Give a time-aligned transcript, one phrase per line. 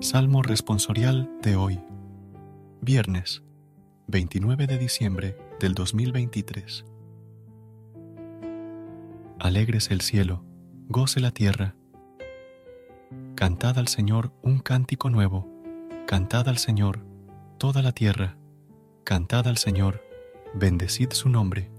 [0.00, 1.80] Salmo responsorial de hoy,
[2.80, 3.42] viernes
[4.06, 6.84] 29 de diciembre del 2023.
[9.40, 10.44] Alegres el cielo,
[10.88, 11.74] goce la tierra.
[13.34, 15.48] Cantad al Señor un cántico nuevo,
[16.06, 17.04] cantad al Señor
[17.58, 18.36] toda la tierra,
[19.02, 20.04] cantad al Señor,
[20.54, 21.72] bendecid su nombre.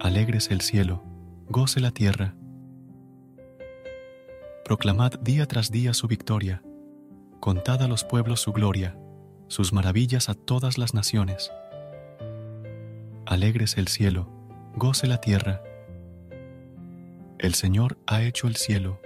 [0.00, 1.02] Alegres el cielo,
[1.48, 2.34] goce la tierra.
[4.68, 6.62] Proclamad día tras día su victoria
[7.40, 8.98] Contad a los pueblos su gloria,
[9.46, 11.50] sus maravillas a todas las naciones.
[13.24, 14.28] Alegres el cielo,
[14.76, 15.62] goce la tierra.
[17.38, 19.00] El Señor ha hecho el cielo,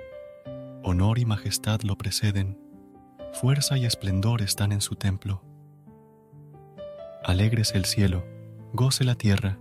[0.83, 2.59] honor y majestad lo preceden,
[3.33, 5.45] fuerza y esplendor están en su templo.
[7.23, 8.25] Alegres el cielo,
[8.73, 9.61] goce la tierra.